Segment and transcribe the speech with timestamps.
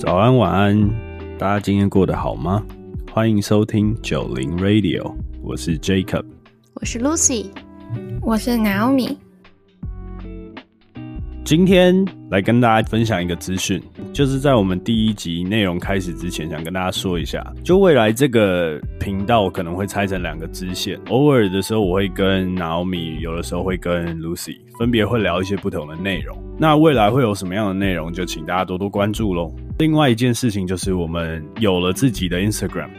[0.00, 0.90] 早安，晚安，
[1.36, 2.64] 大家今天过得好吗？
[3.12, 6.24] 欢迎收听九零 Radio，我是 Jacob，
[6.72, 7.48] 我是 Lucy，
[8.22, 9.18] 我是 Naomi。
[11.44, 13.78] 今天来跟大家分享一个资讯，
[14.12, 26.36] 就是在我们第一集内容开始之前，想跟大家说一下，就未来这个频道可能会拆成两个支线，偶尔的时候我会跟 Naomi，有的时候会跟 Lucy，分别会聊一些不同的内容。
[26.58, 29.54] 那未来会有什么样的内容，就请大家多多关注喽。
[29.78, 32.90] 另外一件事情就是我们有了自己的 Instagram，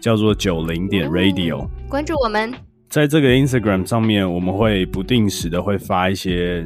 [0.00, 2.52] 叫做九零点 Radio，关注我们，
[2.88, 6.64] 在这个 Instagram 上面，我们会不定时的会发一些。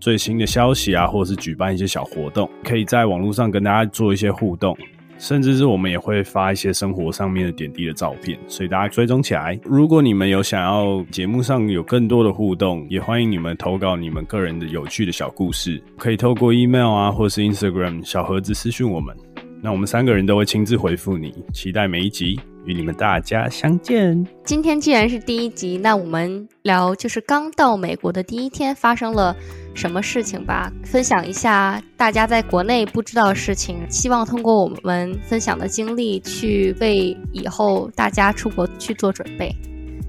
[0.00, 4.76] 最新的消息啊，或者是举办一些小活动，可以在网络上跟大家做一些互动，
[5.18, 9.58] 甚至是我们也会发一些生活上面的点滴的照片，所以大家追踪起来。
[9.62, 19.14] 如果你们有想要节目上有更多的互动，也欢迎你们投稿你们个人的有趣的小故事，可以透过 email 啊，或是 Instagram 小盒子私讯我们，
[19.62, 21.34] 那我们三个人都会亲自回复你。
[21.52, 24.26] 期待每一集与你们大家相见。
[24.44, 29.36] 今天既然是第一集，那我们聊就是刚到美国的第一天发生了。
[29.72, 30.70] 什么事情吧？
[30.84, 39.54] 分享一下大家在国内不知道的事情，希望通过我们分享的经历去为以后大家出国去做准备。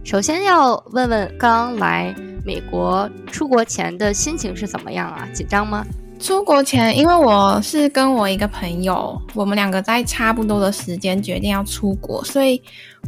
[0.03, 2.13] 首先要问问刚来
[2.43, 5.27] 美国出国前的心情是怎么样啊？
[5.31, 5.85] 紧张吗？
[6.21, 12.61] 出国前，因为我是跟我一个朋友，我们两个在差不多的时间决定要出国，所以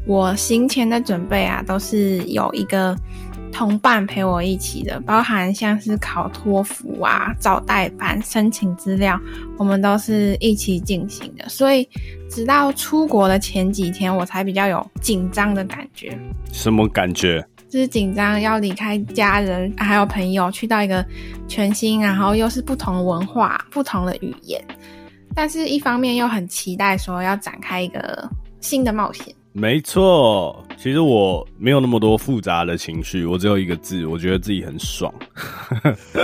[0.08, 2.98] 我行前的准备啊，都是有一个。
[3.56, 9.16] 同伴陪我一起的，包含像是考托福啊、找代办、申请资料，
[9.60, 11.48] 我们都是一起进行的。
[11.48, 11.88] 所以，
[12.28, 16.18] 直到出国的前几天，我才比较有紧张的感觉。
[16.52, 17.46] 什么感觉？
[17.74, 21.04] 就是紧张，要离开家人还有朋友，去到一个
[21.48, 24.64] 全新，然后又是不同文化、不同的语言，
[25.34, 28.30] 但是一方面又很期待说要展开一个
[28.60, 29.34] 新的冒险。
[29.54, 35.12] 没错，其实我没有那么多复杂的情绪，我只有一个字，我觉得自己很爽。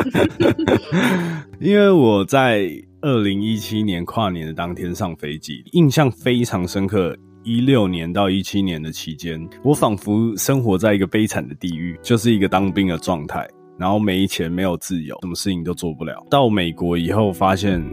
[1.60, 2.70] 因为我在
[3.02, 7.18] 二零一七年跨年的当天上飞机，印象非常深刻。
[7.50, 13.44] 一六年到一七年的期间，我仿佛生活在一个悲惨的地狱，就是一个当兵的状态，
[13.76, 16.24] 然后没钱、没有自由，什么事情都做不了。
[16.30, 17.84] 到美国以后，发现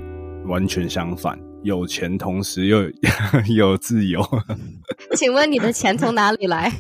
[0.44, 1.40] 完全相反。
[1.66, 2.84] 有钱，同时又
[3.54, 4.22] 有自由。
[5.16, 6.72] 请问你的钱从哪里来？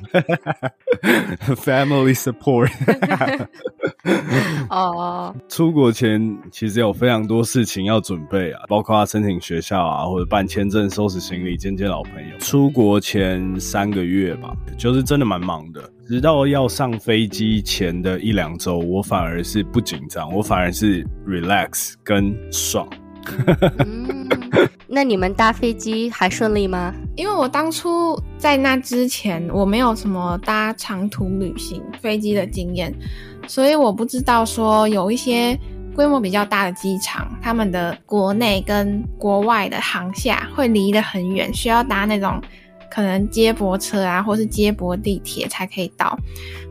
[1.56, 2.70] Family support。
[4.70, 12.38] 哦，出国前其实有非常多事情要准备啊，包括申请学校啊，或者办签证、收拾行李、见见老朋友。
[12.38, 15.90] 出国前三个月吧，就是真的蛮忙的。
[16.06, 22.88] 直到要上飞机前的一两周，我反而是不紧张，我反而是 relax 跟爽。
[24.88, 26.94] 那你们搭飞机还顺利吗？
[27.16, 32.94] 因为我当初在那之前，我没有什么搭长途旅行飞机的经验，
[33.46, 35.58] 所以我不知道说有一些
[35.94, 42.40] 规模比较大的机场，他们的国内跟国外的航厦会离得很远，需要搭那种。
[42.96, 46.18] 可能接驳车啊，或是接驳地铁才可以到，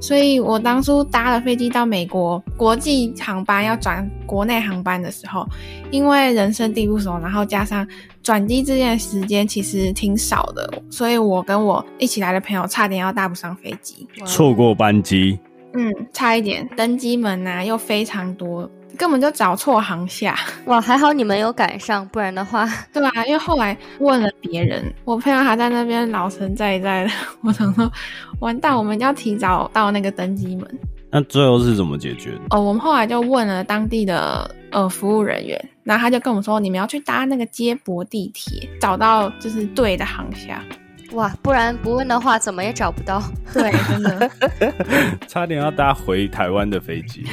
[0.02, 5.48] 所以我当初搭了飞机到美国国际航班要转国内航班的时候，
[5.92, 7.88] 因为人生地不熟，然后加上
[8.24, 15.38] 转机之间的时间其实挺少的，所以我跟我一起来的朋友差点要搭不上飞机，错过班机，
[15.76, 18.68] 嗯，差一点，登机门啊又非常多。
[18.96, 20.80] 根本就找错航下， 哇！
[20.82, 27.12] 还好你们有赶上，不然的话，对啊，因为后来问了别人，我朋友还在那边老神在在的，
[27.42, 27.92] 我想说，
[28.40, 30.80] 完蛋，我们要提早到那个登机门。
[31.12, 32.40] 那最后是怎么解决的？
[32.50, 40.62] 哦，我们后来就问了当地的呃服务人员，然后他就跟我们说，你们要去搭那个接驳地铁，找到就是对的航下。
[41.12, 43.22] 哇，不然不问的话，怎么也找不到。
[43.54, 44.30] 对，真的，
[45.30, 47.26] 差点要搭回台湾的飞机。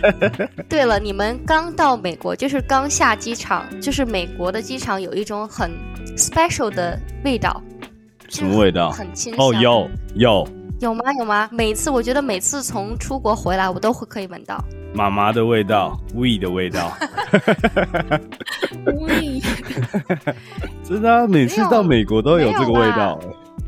[0.68, 5.70] 对了，你们刚到美国，就是刚下机场，就是美国的机场有一种很
[6.16, 7.60] special 的味道。
[8.28, 8.90] 什么味道？
[8.90, 10.48] 很清哦，有有
[10.80, 11.12] 有吗？
[11.18, 11.48] 有吗？
[11.50, 14.62] 每次我觉得每次从出国回来，我都会可以闻到
[14.94, 16.92] 妈妈的味道，we 的味道。
[18.84, 19.40] we。
[20.84, 23.18] 真的，每次到美国都有这个味道，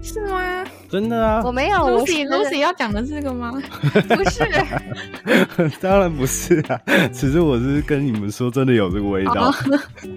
[0.02, 0.64] 是吗？
[0.90, 1.79] 真的啊，我没有。
[1.79, 3.52] Lucy Lucy 要讲的是这个吗？
[4.08, 4.49] 不是，
[5.81, 6.81] 当然不是啊。
[7.12, 9.52] 其实我是跟你们说，真的有这个味道。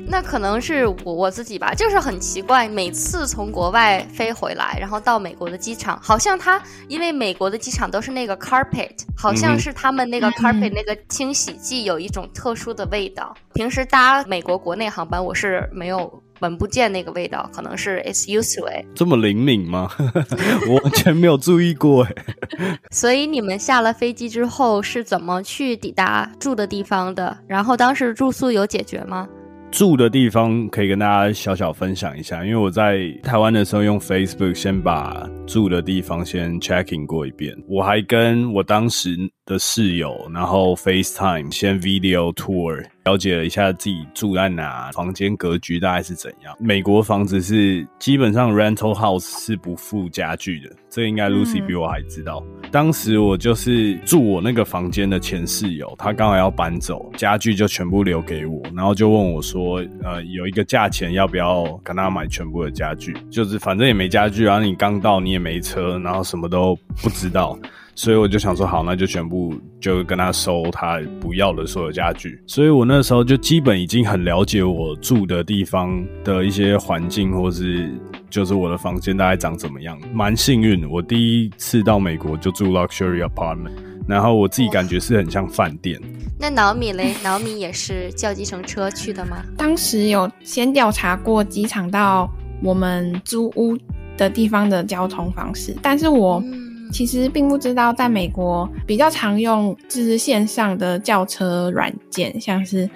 [0.08, 13.36] 那可能是我我自己吧，就是很奇怪，每次从国外飞回来，然后到美国的机场，好像它因为美国的机场都是那个 carpet，好像是他们那个 carpet 那个清洗剂有一种特殊的味道。
[13.54, 16.22] 平时搭美国国内航班，我是没有。
[16.42, 18.86] 闻不见那个味道，可能是 it's used to it。
[18.94, 19.90] 这么灵敏吗？
[20.70, 22.14] 我完全没有注意过哎。
[22.92, 27.38] 所以你们下了飞机之后是怎么去抵达住的地方的？
[27.48, 29.28] 然后当时住宿有解决吗？
[29.72, 39.16] 住的地方可以跟大家小小分享一下，因为我在台湾的时候用 Facebook 先把住的地方先 checking 过一遍，我还跟我当时
[39.46, 42.84] 的室友，然后 FaceTime 先 video tour。
[43.06, 46.56] 了解了一下自己住在哪，房间格局大概是怎样。
[46.60, 52.44] 美国房子是基本上 rental house 是不附家具的，这应该 Lucy 比我还知道。
[52.72, 63.18] 当时我就是住我那个房间的前室友，他刚好要搬走，家具就全部留给我，然后就问我说：“呃，有一个价钱，要不要跟他买全部的家具？
[63.32, 67.58] 就是反正也没家具，然后你刚到，你也没车，然后什么都不知道。”
[68.02, 72.42] 所以我就想说，好，那就全部就跟他收他不要的所有家具。
[72.48, 77.94] 所以我那时候就基本已经很了解我住的地方的一些环境，或是
[78.28, 79.96] 就是我的房间大概长怎么样。
[80.12, 83.70] 蛮幸运，我第一次到美国就住 luxury apartment，
[84.08, 86.02] 然后我自己感觉是很像饭店。
[86.40, 87.14] 那脑米嘞？
[87.24, 89.44] 脑米也是叫计程车去的吗？
[89.56, 92.28] 当时有先调查过机场到
[92.64, 93.78] 我们租屋
[94.18, 96.44] 的地方的交通方式，但是我。
[96.92, 102.90] 其实并不知道，在美国比较常用就是线上的叫车软件，像是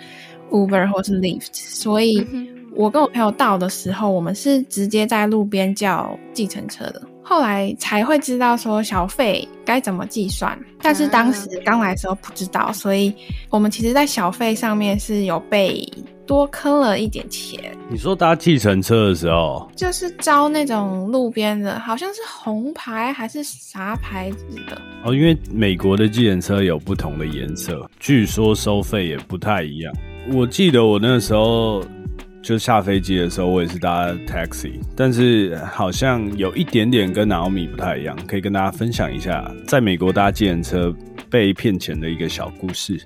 [0.51, 1.49] Uber 或是 Lyft。
[1.53, 2.25] 所以，
[2.75, 7.01] 我跟我朋友到的时候，我们是直接在路边叫计程车的。
[7.23, 13.11] 后来才会知道说小费该怎么计算，但是当时刚来的时候不知道，所以
[13.49, 15.87] 我们其实，在小费上面是有被。
[16.25, 17.77] 多坑了一点钱。
[17.89, 25.13] 你说搭计程车的时候，就是招那种路边的，好像是红牌还是啥牌子的哦。
[25.13, 29.93] 因为美国的计程车有不同的颜色，据说收费也不太一样。
[30.33, 31.83] 我记得我那时候
[32.45, 40.95] 就下飞机的时候，我也是搭 taxi，但是好像有一点点跟 Naomi 不太一样，可以跟大家分享一下，在美国搭计程车。
[41.27, 43.01] 被骗钱的一个小故事，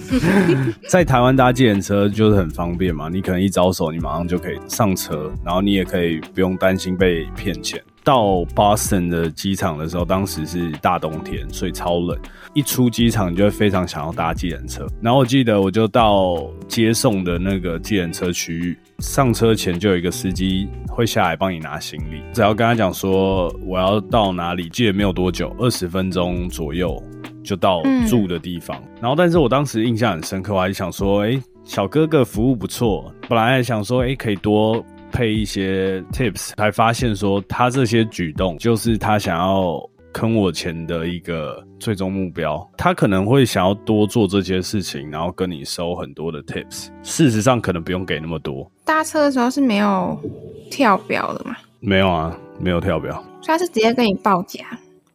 [0.90, 7.80] 在台湾搭计程车就是很方便嘛，你可能一招手，你马上就可以上车，然后你也可以不用担心被骗钱。
[8.02, 12.18] 到 Boston 的机场的时候，当时是大冬天，所以超冷。
[12.54, 14.86] 一出机场，你就会非常想要搭计程车。
[15.00, 27.00] 然后我记得，我就到接送的那个计程车区域，上车前就有一个司机会下来帮你拿行李，只要跟他讲说我要到哪里，记得没有多久，二十分钟左右
[27.44, 28.82] 就到住的地方。
[29.00, 33.12] 然后，但是我当时印象很深刻，我还想说，哎，小哥哥服务不错。
[33.28, 34.84] 本来还想说，哎，可以多。
[35.12, 39.78] 配一些 tips，才发现说他这些举动就是他想要
[40.12, 42.68] 坑我钱的一个最终目标。
[42.76, 46.88] 他可能会想要多做这些事情，然后跟你收很多的 tips。
[47.02, 48.70] 事实上，可能不用给那么多。
[48.84, 50.18] 搭车的时候是没有
[50.70, 51.56] 跳表的吗？
[51.80, 53.12] 没有啊，没有跳表。
[53.40, 54.64] 所以他是直接跟你报价，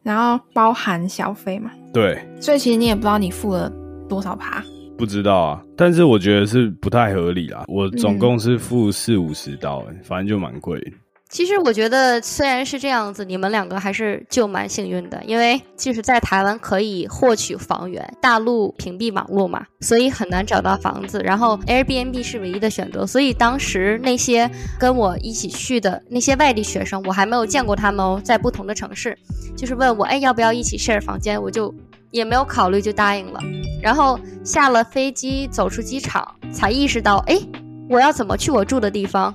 [0.02, 1.70] 然后包含小费嘛？
[1.92, 2.18] 对。
[2.40, 3.70] 所以其实你也不知道你付了
[4.08, 4.64] 多少趴。
[4.96, 7.64] 不知道啊，但是我觉得是不太合理啦。
[7.68, 10.80] 我总共是付四五十刀，反正就蛮贵。
[11.28, 21.20] 其实我觉得虽然是这样子，你们两个还是就蛮幸运的，因为即使在台湾可以获取房源，大陆屏蔽网络嘛，所以很难找到房子。
[21.24, 24.48] 然后 Airbnb 是唯一的选择，所以当时那些
[24.78, 29.18] 跟我一起去的那些外地学生，我还没有见过他们哦，在不同的城市，
[29.56, 31.42] 就是问我，哎，要不要一起 share 房间？
[31.42, 31.74] 我就。
[32.10, 33.40] 也没有考虑就答应了，
[33.82, 37.38] 然后下了飞机走出机场，才意识到，哎，
[37.88, 39.34] 我要怎么去我住的地方？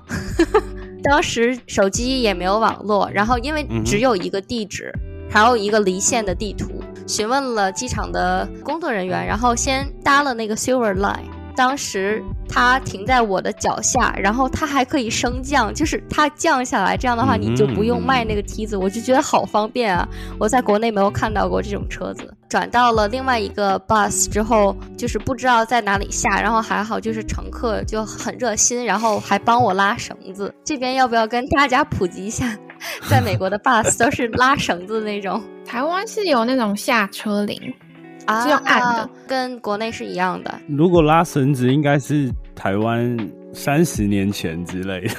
[1.04, 4.94] 当时手机也没有网络，然后因为只有一个地址，
[5.30, 6.70] 还有一个离线的地图，
[7.08, 11.40] 询问了机场的工作人员，然后先搭了那个 Silver Line。
[11.51, 20.08] 当时它停在我的脚下，然后它还可以升降，就是它降下来，这样的话你就不用迈那个梯子，我就觉得好方便啊！
[20.39, 22.34] 我在国内没有看到过这种车子。
[22.50, 30.53] 转到了另外一个 bus 之后，就是不知道在哪里下，然后还好就是乘客就很热心，然后还帮我拉绳子。
[30.65, 32.46] 这边要不要跟大家普及一下，
[33.10, 35.41] 在美国的 bus 都是拉绳子那种？
[35.65, 37.74] 台湾是有那种下车铃。
[38.44, 40.54] 是用按的，跟国内是一样的。
[40.68, 43.18] 如果拉绳子，应该是台湾
[43.54, 45.16] 三十年前之类的，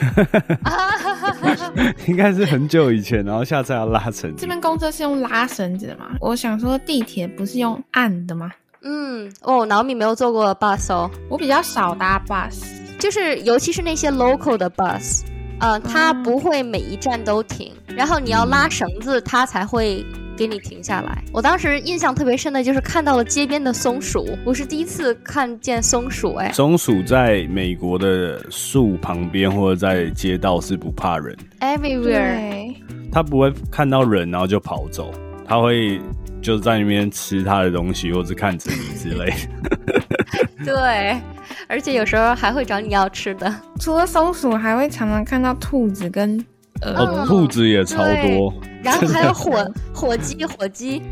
[2.07, 4.37] 应该是很久以前，然后下次要拉绳子。
[4.39, 6.07] 这边公车是用拉绳子的吗？
[6.21, 8.51] 我想说地铁不是用按的吗？
[8.83, 12.65] 嗯，哦，老米没有坐过 bus 哦，我比较少搭 bus，
[12.99, 15.23] 就是尤其是那些 local 的 bus，
[15.61, 20.05] 呃，它不会每一站都停，然后你要拉绳子，它才会。
[20.37, 21.23] 给你停下来。
[21.33, 32.75] 我当时印象特别深的就是看到了街边的松鼠，我是第一次看见松鼠，哎，松鼠在美国的树旁边或者在街道是不怕人，everywhere，
[33.11, 35.11] 它不会看到人然后就跑走，
[35.47, 36.01] 它会
[36.41, 39.79] 就在那边吃它的东西或者看着你之类的。
[40.65, 41.21] 对，
[41.69, 43.53] 而且有时候还会找你要吃的。
[43.81, 46.43] 除了松鼠，还会常常看到兔子跟
[46.85, 51.03] 哦，兔子也超多，然后还有火火鸡，火鸡，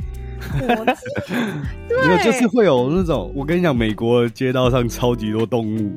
[0.59, 1.35] 火鸡
[2.07, 5.93] 没有就是会有那种，我跟你讲，美国街道上超级多动物，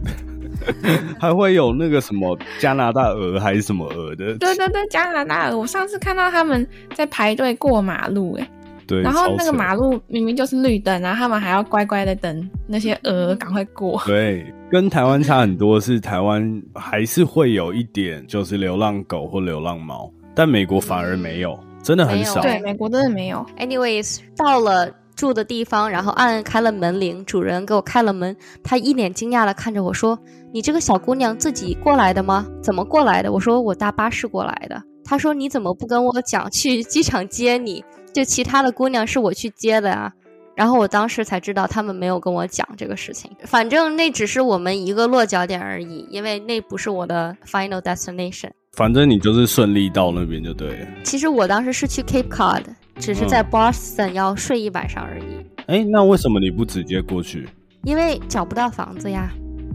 [1.19, 8.49] 还会有那个什么加拿大鹅还是什么鹅的，对对对，加拿大鹅，我上次看到他们在排队过马路，哎，
[8.87, 14.01] 对，然后那个马路明明就是绿灯，然后他们还要乖乖的等那些鹅赶快过。
[14.05, 22.41] 对，跟台湾差很多，是台湾还是会有一点就是流浪狗或流浪猫，但美国反而没有，真的很少。
[22.41, 23.45] 对，美国真的没有。
[23.57, 30.19] Anyways，到了住的地方，然后按开了门铃，主人给我开了门，他一脸惊讶的看着我说
[30.51, 32.45] ：“你这个小姑娘自己过来的吗？
[32.61, 37.83] 怎么过来的？”我说：“我搭巴士过来的。”他说：“你怎么不跟我讲去机场接你？
[38.13, 40.11] 就其他的姑娘是我去接的啊。”
[40.55, 48.51] 然后我当时才知道他们没有跟我讲这个事情，反正那只是我们一个落脚点而已，因为那不是我的 final destination。
[48.73, 50.87] 反正你就是顺利到那边就对了。
[51.03, 52.63] 其实我当时是去 Cape Cod，
[52.99, 55.23] 只是在 Boston 要睡一晚上而已。
[55.65, 57.49] 哎、那为什么你不直接过去？
[57.83, 59.31] 因为找不到房子呀。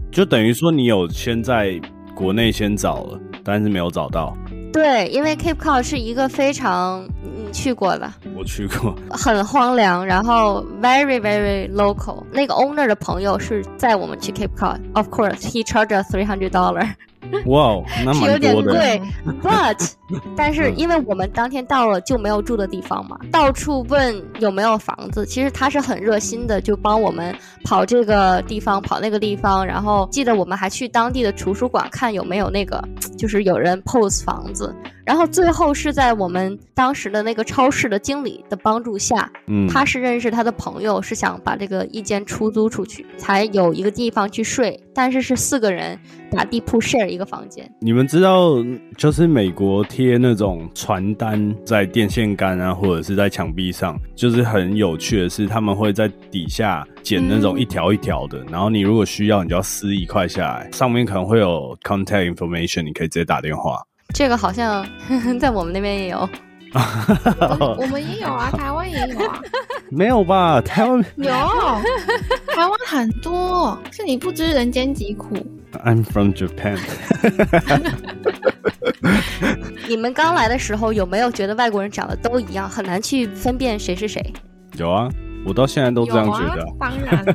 [0.09, 1.79] 就等于说你有先在
[2.15, 4.33] 国内先找了，但是没有找到。
[4.71, 12.23] 对，因为 Cape Cod 是一个非常你去过的，我去过，很荒凉，然后 very very local。
[12.31, 16.87] 那个 owner 的朋友是载我们去 Cape Cod，of course he charged us three hundred dollar，
[17.45, 18.37] 哇哦，那是有。
[18.39, 19.01] 点贵，
[19.43, 19.91] but
[20.35, 25.25] 但是因为我们当天到了就没有住的地方嘛，到处问有没有房子。
[25.25, 29.65] 其实他是很热心的，就帮我们跑这个地方，跑那个地方。
[29.65, 32.81] 然后记得我们还去当地的图书馆看有没有那个，
[33.17, 34.73] 就是有人 pose 房子。
[35.09, 44.79] 然后最后是在我们当时的那个超市的经理的帮助下，嗯，他是认识他的朋友，是想把这个一间出租出去，才有一个地方去睡。
[44.93, 45.97] 但是是四个人
[46.29, 47.67] 打地铺 share 一个房间。
[47.81, 48.63] 你们知道，
[48.97, 63.81] 就是美国贴那种传单在电线杆啊，或者是在墙壁上，就是很有趣的是，他们会在底下剪那种一条一条的，然后你如果需要，你就要撕一块下来，上面可能会有 contact information，你可以直接打电话。
[64.13, 64.85] 这个好像
[65.39, 66.27] 在我们那边也有。
[67.79, 69.41] 我们也有啊， 台湾也有啊，
[69.89, 70.61] 没有吧？
[70.61, 75.35] 台湾有，台湾很多，是你不知人间疾苦。
[75.83, 76.77] I'm from Japan，
[79.87, 84.21] 你们刚来的时候有没有觉得外国人长得都一样，很难去分辨谁是谁？
[84.77, 85.09] 有啊，
[85.47, 87.25] 我到现在都这样觉得当然，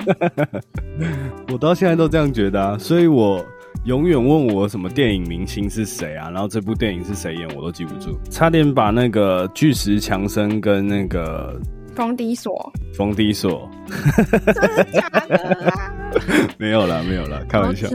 [1.52, 3.44] 我到现在都这样觉得啊，所以我
[3.84, 11.60] 永远问我什么电影明星是谁啊，然后这部电影是谁演，我都记不住，差点把那个巨石强森跟那个
[11.94, 15.36] 封底锁，冯迪索真的假的
[15.70, 15.92] 啊？
[16.56, 17.86] 没有啦，没有啦，开玩笑。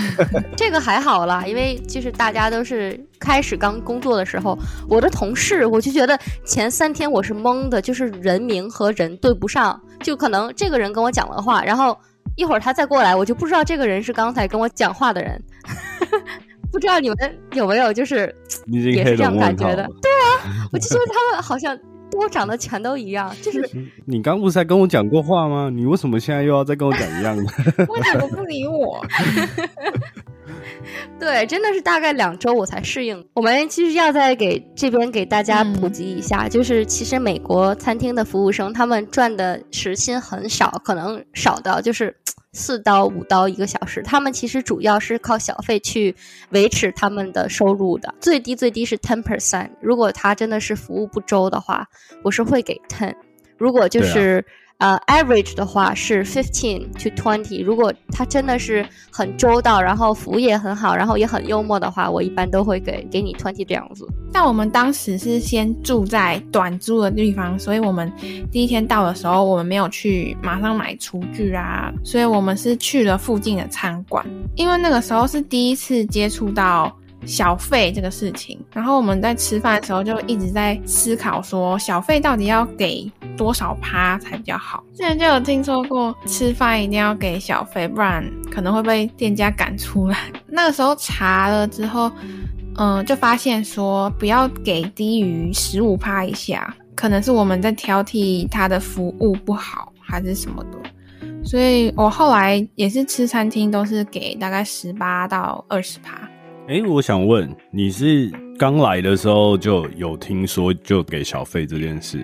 [0.56, 11.94] 这个还好啦，因为就是大家都是开始刚工作的时候，我的同事我就觉得前三天我是懵的，就是人名和人对不上，就可能这个人跟我讲了话，然后
[12.36, 15.42] 一会儿他再过来，我就不知道这个人是刚才跟我讲话的人。
[16.72, 17.16] 不知道你们
[17.52, 18.34] 有没有就是
[18.66, 20.66] 也是这样感觉的对啊。
[20.72, 21.74] 我就觉得他们好像
[22.10, 23.68] 跟我长得全都一样，就是
[24.04, 25.70] 你刚不是才跟我讲过话吗？
[25.72, 27.44] 你为什么现在又要再跟我讲一样的？
[27.88, 29.00] 为什么不理我？
[31.18, 33.26] 对，真的是大概两周我才适应。
[33.34, 42.14] 我们其实要再给这边给大家嗯普及一下，就是其实美国餐厅的服务生他们赚的时薪很少，可能少到就是
[42.52, 44.02] 四刀五刀一个小时。
[44.02, 46.14] 他们其实主要是靠小费去
[46.50, 49.70] 维持他们的收入的，最低最低是 ten percent。
[49.80, 51.88] 如果他真的是服务不周的话，
[52.22, 53.14] 我是会给 ten。
[53.58, 54.44] 如果就对啊是、
[54.78, 64.06] 呃 average 的话是 fifteen to twenty，如果他真的是很周到，然后服务也很好，然后也很幽默的话，我一般都会给给你 twenty 这样子。
[64.32, 68.12] 但我们当时是先住在短租的地方，所以我们
[68.52, 76.94] 第一天到的时候，我们没有去马上买厨具啊，所以我们是去了附近的餐馆，因为那个时候是第一次接触到
[77.26, 84.84] 小费这个事情，然后我们在吃饭的时候就一直在思考说，小费到底要给多少趴才比较好？
[84.94, 90.16] 之前就有听说过，吃饭一定要给小费，不然可能会被店家赶出来。
[90.46, 92.10] 那个时候查了之后。
[92.78, 100.78] 嗯，就发现说不要给低于十五趴以下，可能是我们在挑剔它的服务不好，还是什么的。
[101.42, 106.28] 所以我后来也是吃餐厅，都是给大概十八到二十趴。
[106.68, 112.18] 哎，我想问，你是刚来的时候就有听说就给小费这件事？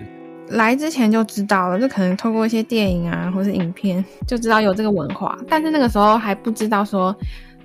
[0.49, 7.15] 来之前就知道了，就可能透过一些电影啊，或是影片就知道有这个文化，但是那个时候还不知道说，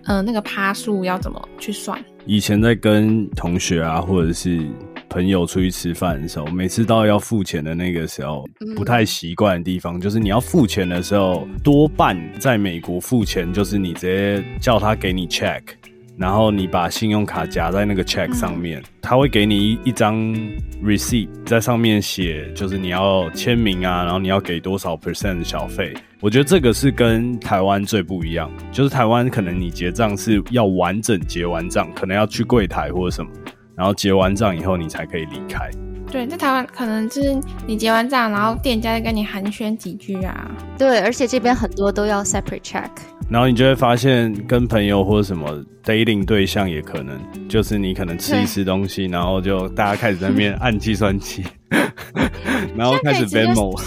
[0.05, 2.01] 嗯，那个趴数要怎么去算。
[2.27, 4.65] 以前在跟同学啊，或者是
[5.09, 8.45] 朋友出去吃饭的时候，每次到要付钱的那个时候，
[8.77, 15.61] 不太习惯的地方就是你要付钱的时候，多半在美国付钱就是你直接叫他给你 check。
[16.19, 20.17] 然后你把信用卡夹在那个 check 上面，他会给你一一张
[20.83, 25.95] receipt，在上面写就是你要签名啊，然后你要给多少 percent 的小费。
[26.21, 33.31] 我觉得这个是跟台湾最不一样，就是台湾可能你结账是要完整结完账，可能要去柜台或者什么，
[33.77, 35.71] 然后结完账以后你才可以离开。
[36.11, 40.51] 对，在台湾可能就是你结完账，然后店家再跟你寒暄几句啊。
[40.79, 42.89] 对，而且这边很多都要 separate check。
[43.29, 51.45] 然后你就会发现，跟朋友或者什么 dating 对象也可能，就是你可能吃一吃东西，然后就大家开始在那边 按计算器，
[52.75, 53.79] 然后开始 v e m o。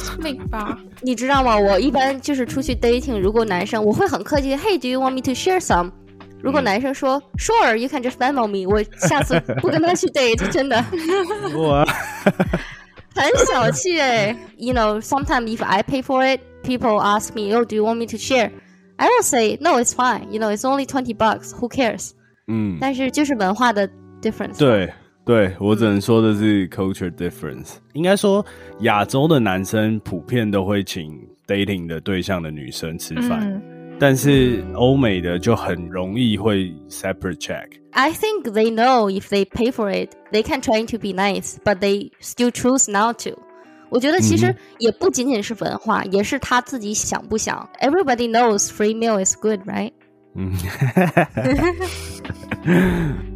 [1.02, 1.58] 你知道吗？
[1.58, 5.90] 我一般就是出去 dating，如果男生我会很客气，Hey，do you want me to share some？
[6.42, 10.84] 如果男生说 Sure，you can just Venmo me，我下次不跟他去 date，真的。
[11.56, 11.86] 我，
[13.14, 14.36] 很小气哎。
[14.58, 19.58] You know，sometimes if I pay for it，people ask me，Oh，do you want me to share？I will say
[19.62, 20.30] no，it's fine。
[20.30, 22.12] You know，it's only twenty bucks，who cares？
[22.48, 23.88] 嗯，但是就是文化的
[24.22, 24.58] difference。
[24.58, 24.92] 对，
[25.26, 27.74] 对我只能说的是 culture difference。
[27.94, 28.46] 应该说
[28.82, 31.12] 亚洲的男生普遍都会请
[31.48, 33.62] dating 的对象的女生吃饭。
[34.01, 41.15] 但是欧美的就很容易会 separate check。I think they know if they pay for it, they can try to be
[41.15, 43.39] nice, but they still choose not to。
[43.89, 47.67] 我觉得其实也不仅仅是文化，也是他自己想不想。
[47.81, 49.93] Everybody knows free meal is good, right？
[50.35, 50.53] 嗯，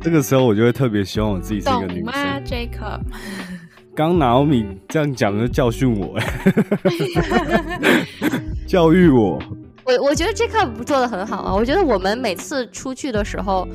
[0.03, 2.45] 这个时候我就会特别希望我自己是一个女生。
[2.45, 3.01] Jacob，
[3.95, 6.21] 刚拿米这样讲就教训我，
[8.67, 9.41] 教育我。
[9.86, 11.54] 我我觉得 Jacob 做的很好啊！
[11.54, 13.68] 我觉得我们每次出去的时候，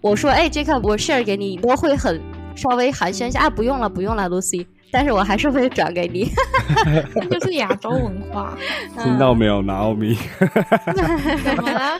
[0.00, 2.20] 我说哎，Jacob，我 share 给你，都会很
[2.54, 4.66] 稍微寒暄一下啊，不用了，不用了，Lucy。
[4.92, 6.30] 但是我还是会转给你，
[7.12, 8.56] 这就是亚洲文化。
[9.02, 10.16] 听到没有，Naomi？
[11.44, 11.98] 怎么了？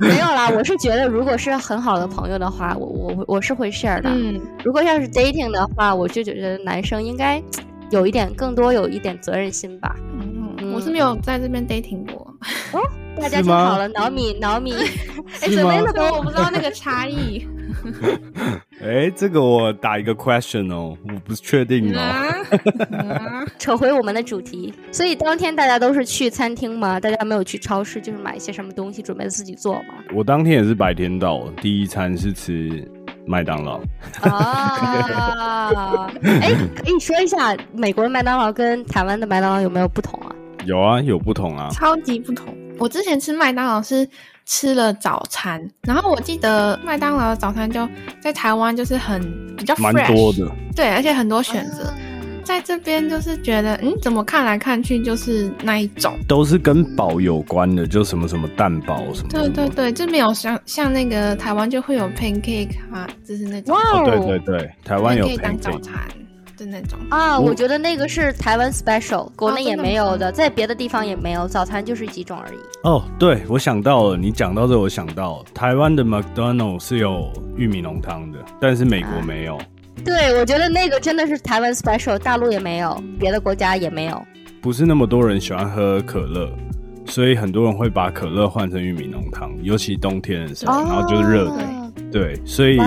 [0.00, 4.08] 没有啦，我是觉得，如果是很好的朋友的话，我我我是会 share 的。
[4.08, 7.42] 嗯，如果要是 dating 的话，我就觉得男生应该
[7.90, 9.94] 有一点更多有一点责任心吧。
[10.20, 10.43] 嗯，
[10.74, 12.34] 我是没有在这边 dating 过。
[12.72, 12.80] 哦，
[13.16, 14.74] 大家听好了，脑米脑米，
[15.40, 16.04] 哎，怎么那么多？
[16.18, 17.46] 我不知道那个差异。
[18.82, 22.00] 哎，这个我打一个 question 哦，我不是确定哦。
[23.58, 26.98] 扯回我们的主题，所以当天大家都是去餐厅吗？
[26.98, 29.94] 大家没有去超市，就是买一些什么东西准备自己做吗？
[30.14, 32.86] 我当天也是白天到，第一餐是吃
[33.26, 33.80] 麦当劳。
[34.22, 40.23] 啊， 哎，可以说一下美国的麦当劳跟台湾的麦当劳有没有不同啊？
[40.64, 42.54] 有啊，有不同啊，超级不同。
[42.78, 44.08] 我之前吃麦当劳是
[44.46, 47.88] 吃了早餐，然后我记得麦当劳的早餐就
[48.20, 49.22] 在台湾就是很
[49.56, 51.92] 比较蛮多的，对，而且很多选择。
[52.42, 59.28] 在这边就是觉得，嗯，怎么看来看去就是那一种，都是跟饱有关的，就什么什么蛋堡什么。
[59.30, 63.74] 对对对，就没有像像那个台湾就会有 pancake 啊，就是那种。
[63.74, 65.80] 哇，对对对，台湾有 pancake。
[66.64, 71.46] 的那种啊，我觉得那个是台湾 special，国内也没有的，在别的地方也没有。
[71.46, 72.58] 早餐就是几种而已。
[72.84, 79.58] 哦，对，我想到了，你讲到这，我想到台湾的 McDonald 是有玉米浓汤的，但是美国没有。
[80.04, 84.22] 对，我觉得那个真的是台湾 special，大陆也没有，别的国家也没有。
[84.60, 86.50] 不是那么多人喜欢喝可乐，
[87.06, 91.58] 所以很多人会把可乐换成玉米浓汤，尤其冬天的时候，然后就是热的。
[92.10, 92.78] 对，所以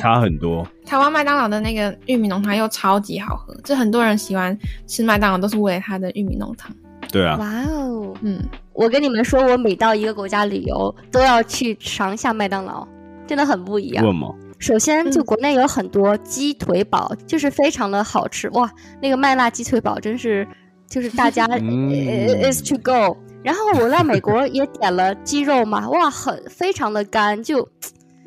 [0.00, 0.66] 差很多。
[0.84, 6.74] 台湾麦当劳的那个玉米浓汤又超级好喝，就很多人喜欢吃麦当劳都是为了它的玉米浓汤。
[7.12, 7.36] 对啊。
[7.38, 8.38] 哇哦，嗯，
[8.72, 12.86] 我跟你们说，我每到一个国家旅游都要去尝一下麦当劳，
[13.26, 14.04] 真的很不一样。
[14.04, 14.34] 为什么？
[14.58, 18.70] 首先，就国内有很多鸡腿堡，就是非常的好吃哇。
[19.00, 20.46] 那个麦辣鸡腿堡真是，
[20.88, 23.16] 就是大家 is to go。
[23.42, 27.68] 然后我在美国也点了鸡肉嘛，哇，很非常的干，就。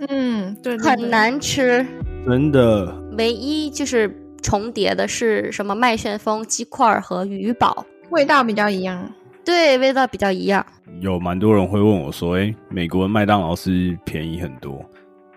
[0.10, 1.86] 嗯，对，很难吃，
[2.26, 2.94] 真的。
[3.18, 4.10] 唯一就是
[4.42, 9.12] 重叠的是什么麦旋风鸡块和鱼堡，味道比较一样。
[9.46, 10.66] 对，味道比较一样。
[11.00, 14.84] 有蛮多人会问我说：“哎，美国麦当劳是便宜很多，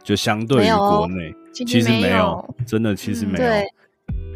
[0.02, 3.44] 就相对于国内，其实没有，真的其实没有。”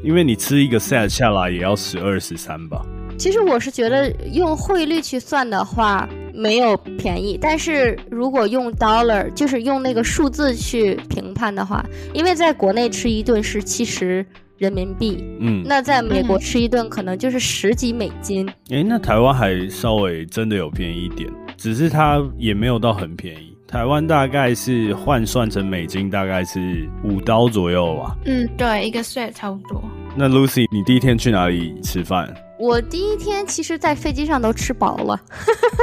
[0.04, 2.84] 因为你吃一个 set 下来也要十二十三吧。
[3.18, 14.24] 其实我是觉得用汇率去算的话没有便宜，但是如果用 dollar，就是用那个数字去评判的话，因为在国内吃一顿是七十
[14.56, 18.48] 人民币，嗯，那在美国吃一顿可能就是十几美金。
[18.70, 23.56] 诶，那台湾还稍微真的有便宜一点，只是它也没有到很便宜。
[23.66, 28.16] 台湾大概是换算成美金大概是五刀左右吧。
[28.24, 29.82] 嗯，对，一个 set 差不多。
[30.16, 32.32] 那 Lucy，你第一天去哪里吃饭？
[32.58, 35.16] 我第一天其实，在飞机上都吃饱了。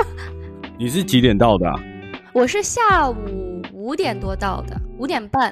[0.78, 1.74] 你是几点到的、啊？
[2.34, 3.16] 我是下午
[3.72, 5.50] 五点多到的，五点半。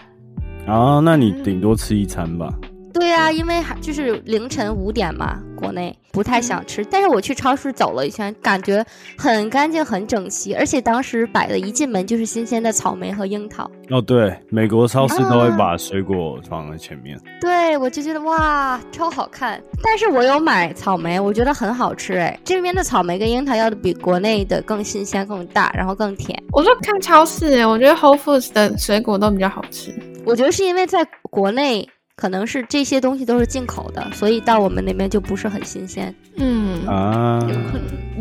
[0.67, 2.53] 啊，那你顶多吃一餐吧。
[2.93, 6.85] 对呀、因为还就是凌晨五点嘛，国内不太想吃。
[6.85, 8.85] 但是我去超市走了一圈，感觉
[9.17, 13.69] 很干净、很整齐，而且当时摆的一进门就是新鲜的草莓和樱桃。
[13.89, 17.19] 哦，对，美国超市都会把水果放在前面。
[17.41, 19.61] 对，我就觉得哇，超好看。
[19.81, 22.39] 但是我有买草莓，我觉得很好吃哎。
[22.43, 26.41] 这边的草莓跟樱桃要的比国内的更新鲜、更大，然后更甜。
[26.51, 29.93] 我就看超市，我觉得 Whole Foods 的水果都比较好吃。
[30.25, 36.13] 我觉得是因为在国内可能是这些东西都是进口的，所以到我们那边就不是很新鲜。
[36.37, 37.39] 嗯，啊，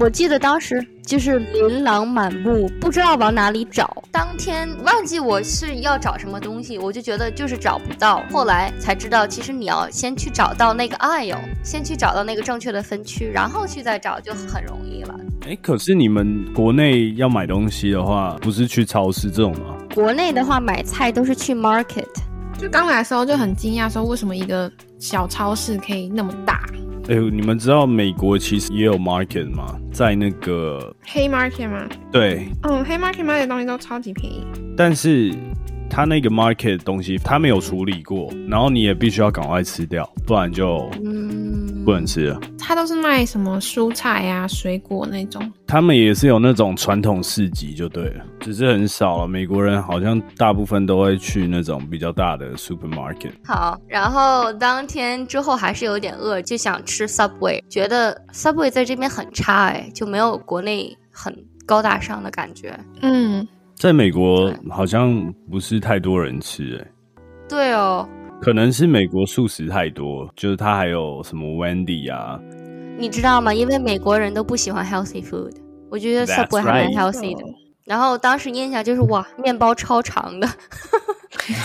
[0.00, 4.02] 我记得当时就是琳琅满目，不知道往哪里找。
[4.10, 8.22] 当天忘记我是要找什么东西，我就觉得就是找不到。
[8.30, 15.14] 后来才知道，其实你要先去找到那个 aisle，先去找到那个正确的分区，然后去再找就很容易了。
[15.46, 19.76] 哎，可是你们国内要买东西的话，不是去超市这种吗？
[19.94, 22.08] 国内的话买菜都是去 market，
[22.62, 24.70] 就刚来的时候就很惊讶，说为什么一个
[25.00, 26.62] 小超市可以那么大？
[27.08, 29.76] 哎，你们知道美国其实也有 market 吗？
[29.92, 31.88] 在那个黑 market 吗？
[32.12, 34.46] 对，嗯，黑 market 卖的东西都超级便宜。
[34.76, 35.34] 但是
[35.90, 42.40] 他那个 market 的东西他没有处理过，然后你也必须要赶快吃掉，不然就嗯，不能吃了。
[42.58, 45.52] 他都是卖什么蔬菜呀、水果那种。
[45.66, 49.28] 他们也是有那种传统市集就对了，只是很少了。
[49.28, 53.32] 美国人好像大部分都会去那种比较大的 supermarket。
[53.44, 62.78] 好，然后当天之后还是有点饿，就想吃 Subway，觉得 Subway 在这边很差哎，就没有国内很高大上的感觉。
[63.00, 66.86] 嗯，在美国好像不是太多人吃、欸，
[67.48, 68.08] 对哦，
[68.42, 72.40] 可能是美国素食太多，就是它还有什么 Wendy 啊，
[72.98, 73.54] 你知道吗？
[73.54, 75.52] 因为美国人都不喜欢 healthy food，
[75.88, 77.44] 我觉得 Subway 还蛮 healthy 的。
[77.84, 80.48] 然后当时印象就是哇，面包超长的，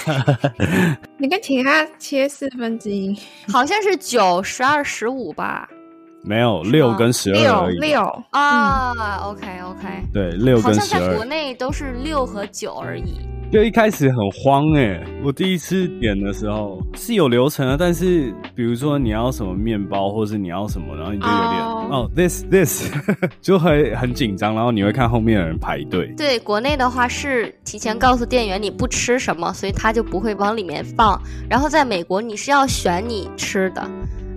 [1.17, 3.17] 你可以请他切四分之一，
[3.51, 5.67] 好像是九、十二、十五吧。
[6.27, 7.77] 没有六跟十二六而已。
[7.79, 8.91] 六啊、
[9.23, 11.25] o k OK，对，六好跟十二像在国。
[11.25, 13.19] 内都是六和九而已。
[13.49, 22.91] 就一开始很慌哎、我第一次点的时候是有流程的，但是比如说你要什么面包，或是你要什么，然后你就有点哦哦、this this
[23.41, 26.13] 就会很紧张，然后你会看后面的人排队。
[26.17, 31.17] 对，国内的话是提前告诉店员你不吃什么，所以他就不会往里面放。
[31.49, 33.89] 然后在美国你是要选你吃的。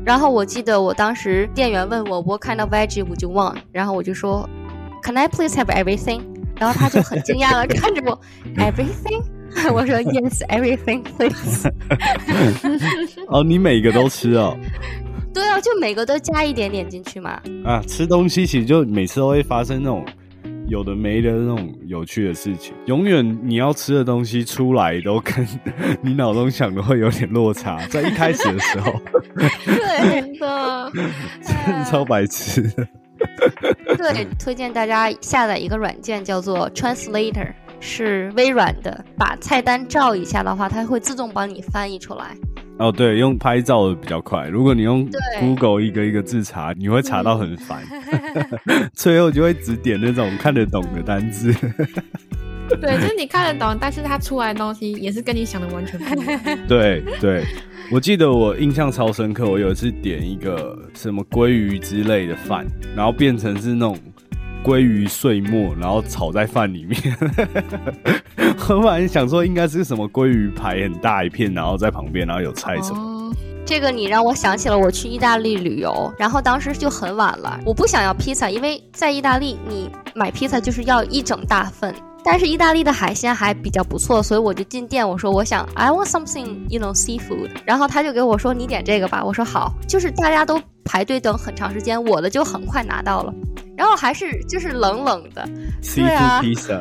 [0.05, 3.57] 然后我记得我当时店员问我 What kind of veggie would you want？
[3.73, 4.49] 然后我就说
[5.03, 6.23] Can I please have everything？
[6.59, 8.21] 然后他就很惊讶的看着我
[8.57, 9.23] Everything？
[9.73, 11.69] 我说 Yes everything please。
[13.29, 14.57] 哦，你每个都吃哦。
[15.33, 17.41] 对啊，就每个都加一点点进去嘛。
[17.65, 20.05] 啊，吃东西其实就每次都会发生那种
[20.71, 25.47] 有的没的那种有趣的事情，永远你要吃的东西出来都跟
[26.01, 28.93] 你脑中想的会有点落差， 在一开始的时候，
[29.35, 30.93] 对真的，
[31.43, 32.87] 真的超白痴的。
[33.97, 39.05] 对，推荐大家下载一个软件叫做 Translator，是微软的。
[39.19, 42.35] 把菜单照一下的话，它会自动帮你翻译出来。
[42.81, 44.49] 哦，对，用拍照的比较快。
[44.49, 45.07] 如果你用
[45.39, 47.83] Google 一个一个字查，你会查到很烦，
[48.95, 51.53] 最后就会只点那种看得懂的单字。
[52.81, 56.41] 对，就是你看得懂，但是它出来的东西也是跟你想的完全不一样。
[56.67, 57.45] 对对，
[57.93, 62.65] 我记得我印象超深刻，我有一次点一个什么鲑鱼之类的饭，
[62.97, 63.99] 然后变成是那种
[64.65, 66.99] 鲑鱼碎末，然后炒在饭里面。
[68.69, 73.01] 我本来想说应该是什么鲑鱼排很大一片，然后在旁边，然后有菜什么。
[73.01, 81.93] 哦，这个你让我想起了我去意大利旅游，然后当时就很晚了，我不想要披萨，因为在意大利你买披萨就是要一整大份。
[82.25, 93.33] 但是意大利的海鲜还比较不错，所以我就进店，我说我想 I want something you know seafood，然后他就给我说你点这个吧，我说好，就是大家都排队等很长时间，我的就很快拿到了。
[93.77, 95.49] 然后还是就是冷冷的。
[95.81, 96.75] 西对啊服披萨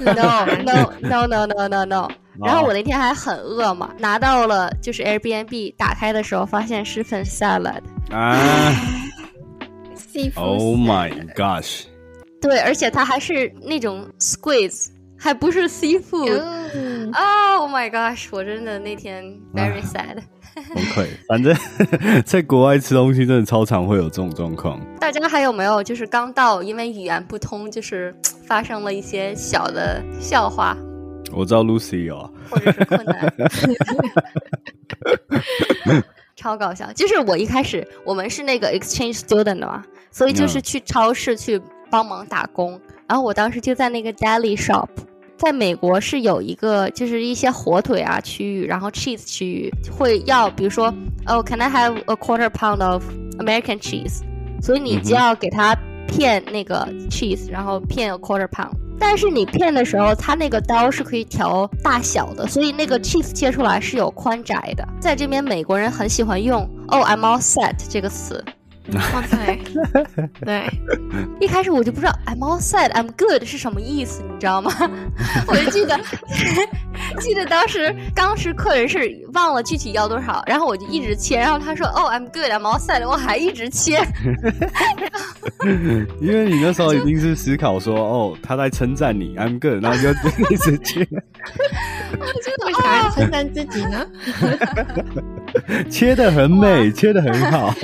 [0.00, 2.08] ，No no no no no no no。
[2.44, 7.80] 然后我那天还很饿嘛，拿到了就是 Airbnb，打开的时候发现是份 salad。
[8.10, 8.74] 啊
[9.96, 11.84] seafood，Oh my gosh！
[12.44, 16.42] 对，而且它还是那种 squeeze，还不是 seafood。
[16.74, 18.26] 嗯，啊 Oh my gosh！
[18.30, 20.18] 我真的那天 very sad。
[20.54, 21.06] 崩溃。
[21.26, 21.56] 反正
[22.26, 24.78] 在国外吃东西真的超常会有这种状况。
[25.00, 28.14] 大家还有没有就是刚到，因为语言不通，就是
[28.46, 30.76] 发生了一些小的笑话
[31.32, 33.26] 我知道 Lucy 有啊，或者是困难？
[36.36, 36.92] 超搞笑！
[36.92, 42.80] 就是我一开始我们是那个 exchange student 的嘛，所以就是嗯去超市去帮忙打工。
[43.06, 44.88] 然后我当时就在那个 deli shop，
[45.36, 50.92] 在美国是有一个就是一些火腿啊区域，然后 cheese 区域会要，比如说
[51.26, 53.04] 哦，can I have a quarter pound of
[53.38, 54.22] American cheese？
[54.62, 55.76] 所以你就要给他
[56.08, 58.72] 片那个 cheese，然后片 a quarter pound。
[58.98, 64.88] 但是你片的时候，它那个刀是可以调大小的，所以那个 cheese 切出来是有宽窄的。
[65.00, 68.42] 在这边，美国人很喜欢用““Oh, I'm all set” 这个词。
[68.92, 70.68] 哦对， 对，
[71.40, 74.70] 一开始我就不知道 I'm all set, I'm good 是什么意思，你知道吗？
[75.48, 75.98] 我就记得
[77.20, 78.98] 记得当时当时客人是
[79.32, 84.00] 忘了具体要多少，然后我就一直切，然后他说哦 I'm good, I'm all set，我还一直切。
[86.20, 90.10] 因为你那时候一定是思考说，哦，他在称赞你，I'm good，然后就
[90.50, 94.06] 一直切，为啥要称赞自己呢？
[95.90, 97.74] 切的很美，切的很好，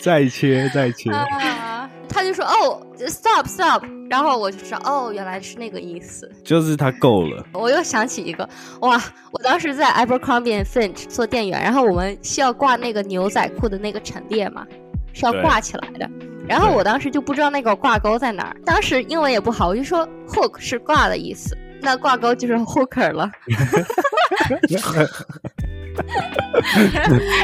[0.00, 1.79] 再切再切，啊，
[2.10, 6.30] 他就说哦，stop stop，然后我就知道哦，原来是那个意思。
[6.44, 7.46] 就是他够了。
[7.54, 8.46] 我又想起一个，
[8.80, 9.00] 哇，
[9.32, 14.66] 我当时在 Abercrombie and Finch 做店员，然后我们需要挂那个牛仔裤的那个陈列嘛，
[15.12, 16.10] 是要挂起来的。
[16.48, 23.30] 然后我当时就不知道那个挂钩在哪儿，当时英文也不好，我就说 hook 是挂的意思，那挂钩就是 hooker 了。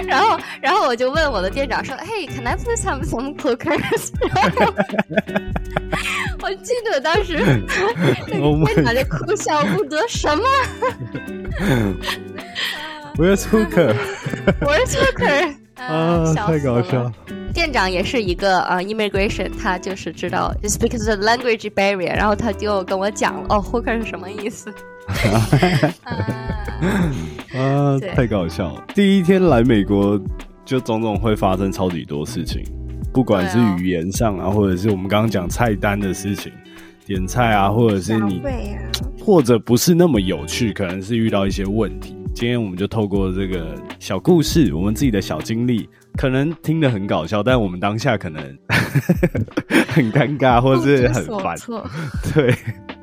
[0.06, 4.72] 然后，然后我就问我的店长说：“Hey, can I please have some hookers？” 然后
[6.42, 7.38] 我记得当时
[8.28, 10.44] 那 Oh 个店长就哭笑不得，什么
[13.16, 13.94] hooker
[15.76, 17.12] 啊，太搞笑了。
[17.52, 24.70] 店长也是一个呃 immigration，他就是知道 just because of the language barrier，然后他就跟我讲了哦 hooker 是什么意思。
[25.08, 25.48] 啊
[27.56, 28.84] 啊，太搞笑了！
[28.94, 30.20] 第一天来美国，
[30.64, 32.62] 就种种会发生超级多事情，
[33.12, 36.52] 不管是语言上啊，或者是我们刚刚讲菜单的事情，
[37.06, 38.42] 点菜啊，或者是你，
[39.20, 42.16] 或者不是那么有趣，可能是遇到一些问题。
[42.34, 45.88] 今天我们就透过这个小故事，我们自己的小经历，
[46.18, 48.42] 可能听得很搞笑，但我们当下可能
[49.88, 51.56] 很尴尬，或是很烦。
[52.34, 52.54] 对，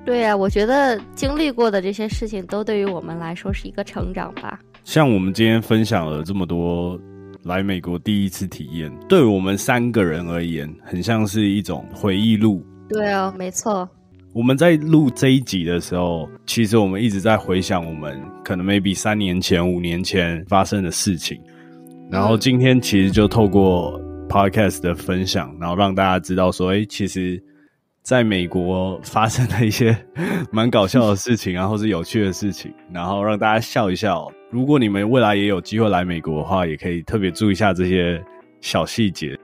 [0.05, 4.59] 对呀、我觉得经历过的这些事情都对于我们来说是一个成长吧。
[4.83, 6.99] 像我们今天分享了这么多
[7.43, 12.61] 来美国第一次体验，对我们三个人而言，很像是一种回忆录。
[12.89, 13.87] 对啊，没错。
[14.33, 21.39] 我们在录这一集的时候，其实我们一直在回想我们可能 maybe 三年前、五年前发生的事情，
[22.11, 27.41] 然后今天其实就透过 podcast 的分享，然后让大家知道说，哎、其实
[28.03, 29.97] 在美国发生的一些
[30.51, 34.29] 蛮搞笑的事情啊，或是有趣的事情，然后让大家笑一笑。
[34.51, 38.21] 如果你们未来也有机会来美国的话，也可以特别注意一下这些
[38.59, 39.39] 小细节。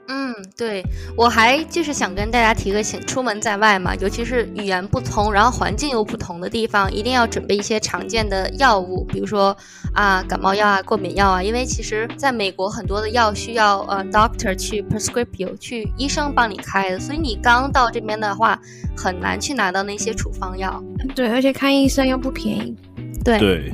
[0.58, 0.84] 对，
[1.16, 9.56] 我还就是想跟大家提个醒，出门在外嘛，尤其是语言不通，然后环境又不同的地方，一定要准备一些常见的药物，比如说
[9.94, 18.60] 啊感冒药啊、过敏药啊，因为其实在美国很多的药需要呃 doctor 去 prescribe you，去医生帮你开的，所以你刚到这边的话，
[18.98, 20.84] 很难去拿到那些处方药。
[21.16, 22.76] 对，而且看医生又不便宜。
[23.24, 23.74] 对，对，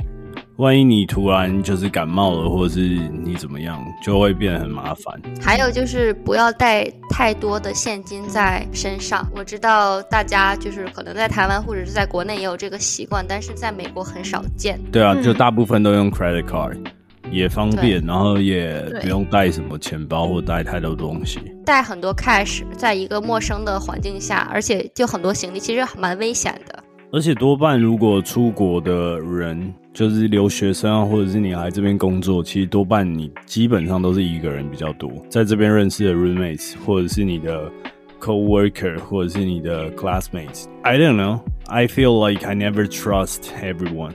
[0.56, 5.20] 万一你突然就是感冒了，或者是你怎么样，就会变得很麻烦。
[5.38, 9.28] 还有就是不要带太多的现金在身上。
[9.34, 14.80] 我知道大家就是可能在台湾或者是在国内也有这个习惯，但是在美国很少见。
[14.90, 16.78] 对啊，嗯就大部分都用 credit card，
[17.30, 21.38] 也方便，然后也不用带什么钱包或带太多东西。
[21.66, 26.82] 带很多 cash 在一个陌生的环境下，而且就很多行李，其实蛮危险的。
[27.12, 37.70] 而且多半如果出国的人，就是留学生啊，或者是你来这边工作，其实多半你基本上都是一个人比较多，在这边认识的 roommates，或者是你的
[38.20, 40.64] co-worker，或者是你的 classmates。
[40.82, 41.40] I don't know.
[41.66, 44.12] I feel like I never trust everyone.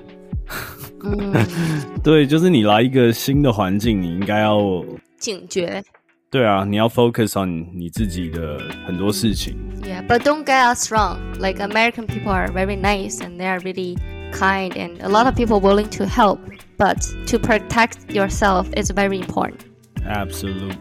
[1.04, 1.34] 嗯，
[2.04, 4.84] 对，就是你来一个新的环境，你应该要
[5.18, 5.82] 警觉。
[6.31, 9.57] 对啊，你要 focus on 你自己的很多事情。
[9.83, 11.19] Yeah, but don't get us wrong.
[11.39, 13.97] Like American people are very nice and they are really
[14.33, 16.41] kind and a lot of people willing to help.
[16.77, 19.61] But to protect yourself is very important.
[20.05, 20.77] Absolutely.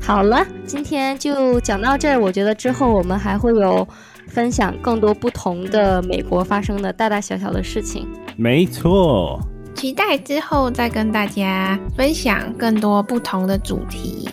[0.00, 2.20] 好了，今天就讲到这儿。
[2.20, 3.86] 我觉得之后我们还会有
[4.26, 8.06] 分享更多不同的美国发生的大大小小的事情。
[8.36, 9.40] 没错。
[9.74, 14.28] 期待之后再跟大家分享更多不同的主题，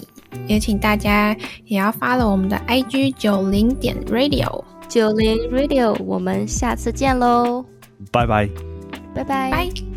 [0.46, 7.64] 也请大家也要发了我们的 IG 九零点 Radio，九零 Radio，我们下次见喽，
[8.10, 8.48] 拜拜。
[9.14, 9.50] 拜拜。
[9.50, 9.93] 拜。